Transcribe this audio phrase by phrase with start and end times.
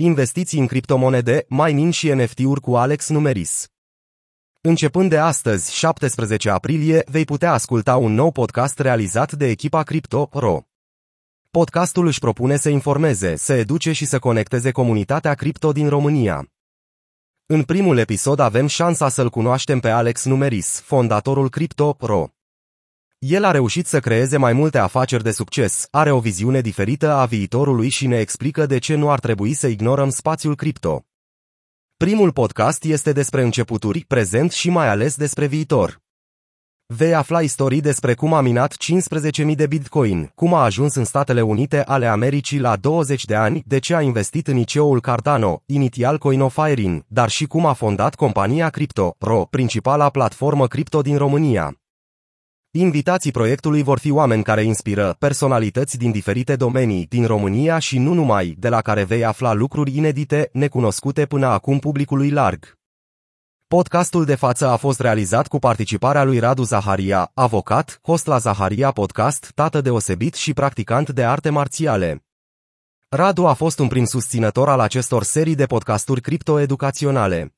[0.00, 3.66] Investiții în criptomonede, mining și NFT-uri cu Alex Numeris.
[4.60, 10.60] Începând de astăzi, 17 aprilie, vei putea asculta un nou podcast realizat de echipa Crypto.ro.
[11.50, 16.48] Podcastul își propune să informeze, să educe și să conecteze comunitatea cripto din România.
[17.46, 22.26] În primul episod avem șansa să-l cunoaștem pe Alex Numeris, fondatorul Crypto.ro.
[23.18, 27.24] El a reușit să creeze mai multe afaceri de succes, are o viziune diferită a
[27.24, 31.04] viitorului și ne explică de ce nu ar trebui să ignorăm spațiul cripto.
[31.96, 36.00] Primul podcast este despre începuturi, prezent și mai ales despre viitor.
[36.86, 38.76] Vei afla istorii despre cum a minat
[39.44, 43.62] 15.000 de bitcoin, cum a ajuns în Statele Unite ale Americii la 20 de ani,
[43.66, 48.68] de ce a investit în ICO-ul Cardano, inițial Coinofiring, dar și cum a fondat compania
[48.68, 51.78] Crypto Pro, principala platformă cripto din România.
[52.70, 58.12] Invitații proiectului vor fi oameni care inspiră, personalități din diferite domenii din România și nu
[58.12, 62.76] numai, de la care vei afla lucruri inedite, necunoscute până acum publicului larg.
[63.66, 68.90] Podcastul de față a fost realizat cu participarea lui Radu Zaharia, avocat, host la Zaharia
[68.90, 72.24] Podcast, tată deosebit și practicant de arte marțiale.
[73.08, 77.57] Radu a fost un prim susținător al acestor serii de podcasturi criptoeducaționale.